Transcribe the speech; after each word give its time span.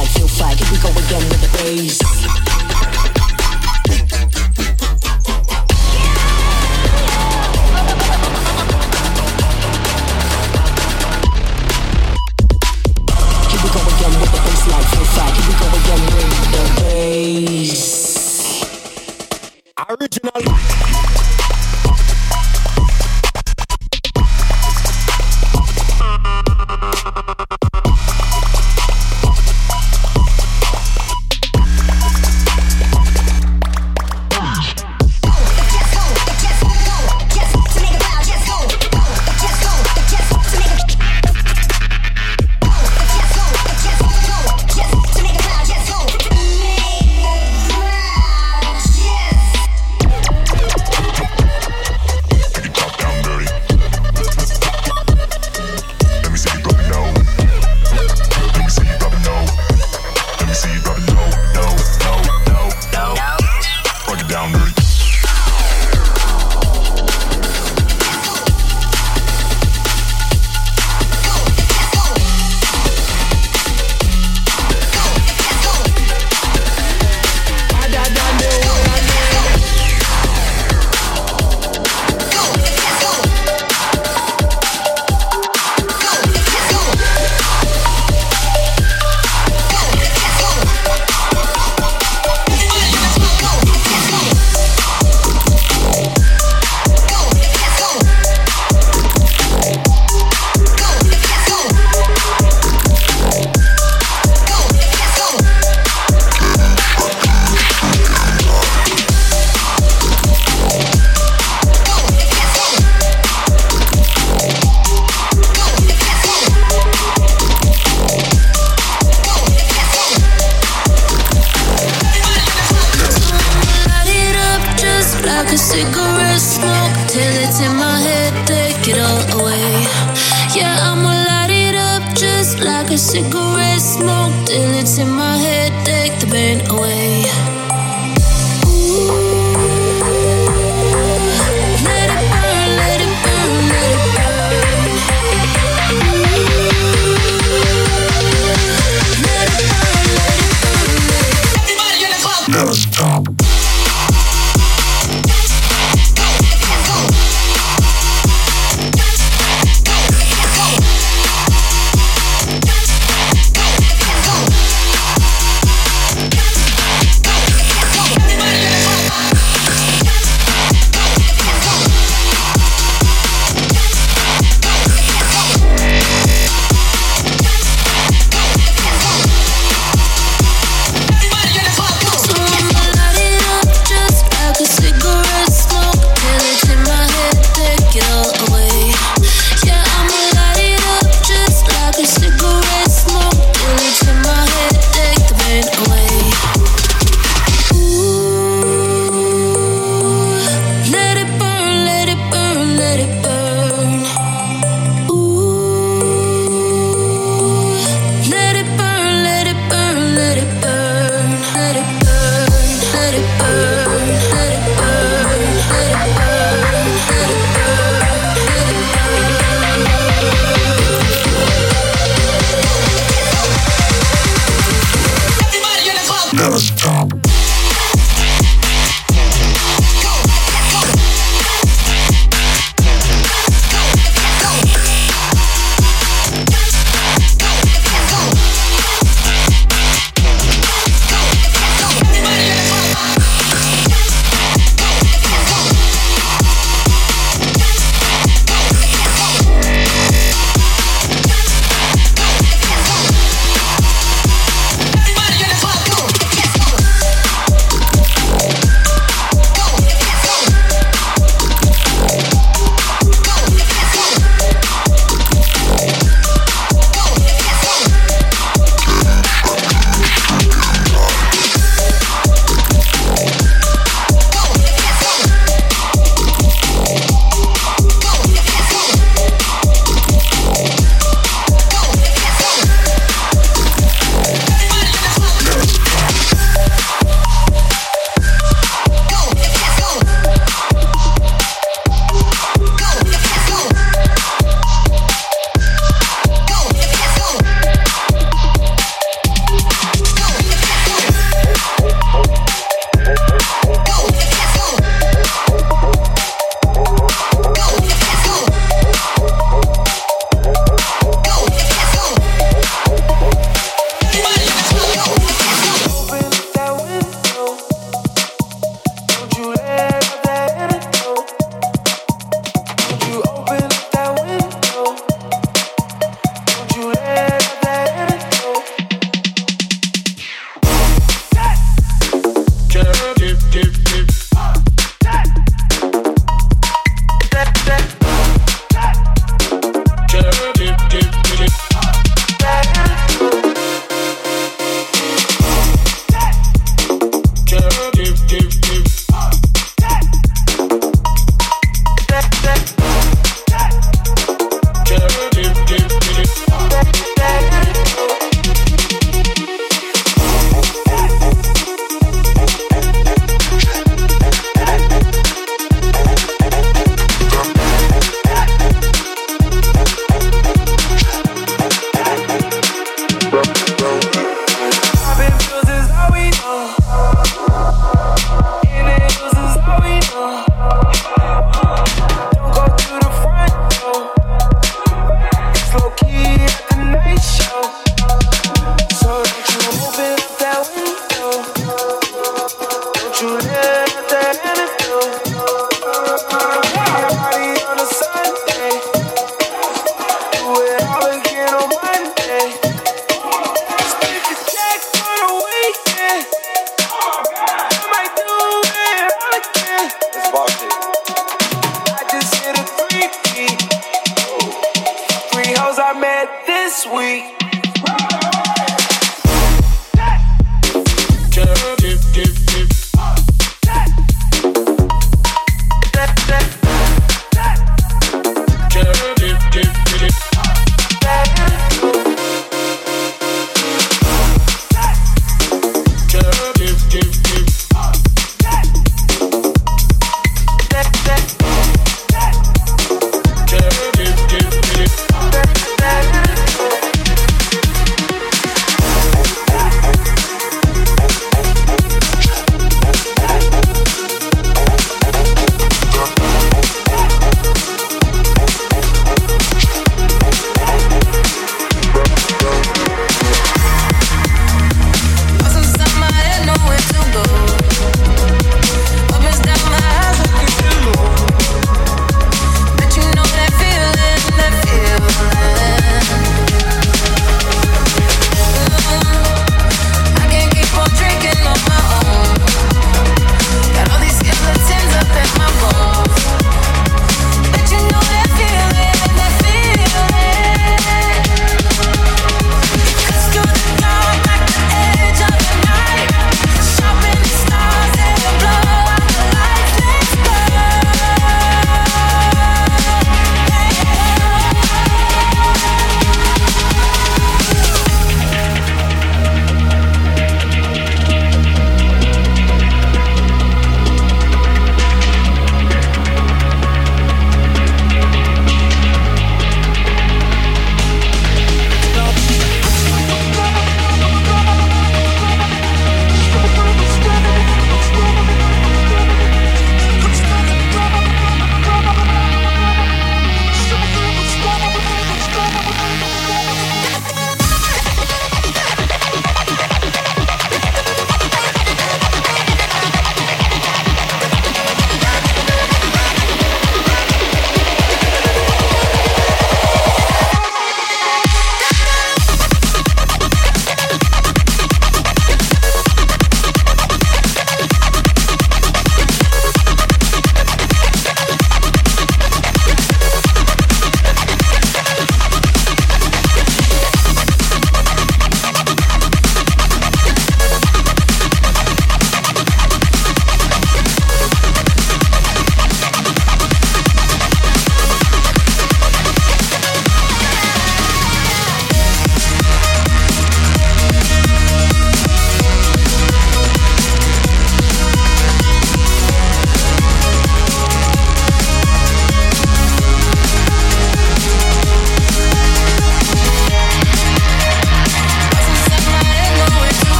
midnight 0.00 0.16
feel 0.16 0.28
five. 0.28 0.58
Here 0.58 0.68
we 0.70 0.78
go 0.78 0.90
again 0.90 1.28
with 1.28 1.40
the 1.40 1.48
bass. 1.58 2.59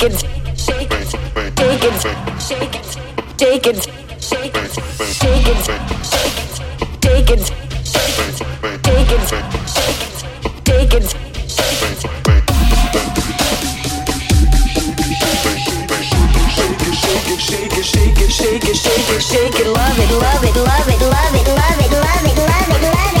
shake 0.00 0.12
it, 0.12 0.20
shake 0.56 0.92
it, 0.92 1.08
shake 1.10 1.28
it, 1.28 1.58
shake 1.58 1.84
it, 1.84 2.00
shake 2.40 2.72
it, 2.72 2.84
shake 3.38 3.66
it, 3.66 3.82
shake 4.22 4.56
it, 4.56 4.72
shake 4.72 5.46
it, 5.46 5.60
shake 5.60 5.84
it, 7.28 7.30
shake 7.30 7.30
it, 7.30 7.44
shake 7.44 7.44
it. 7.44 7.60
shake 17.40 17.76
it, 17.76 17.84
shake 17.84 18.16
it, 18.16 18.32
shake 18.32 18.64
it, 18.64 18.76
shake 18.76 19.10
it, 19.10 19.20
shake 19.20 19.60
it, 19.60 19.66
love 19.66 19.98
it, 19.98 20.10
love 20.12 20.44
it, 20.44 20.56
love 20.56 20.88
it, 20.88 21.00
love 21.00 21.34
it, 21.34 21.46
love 21.46 21.60
it, 21.60 21.60
love 21.60 21.80
it, 21.80 21.92
love 21.92 22.24
it, 22.24 22.38
love 22.40 22.70
it, 22.70 22.82
love 22.88 23.16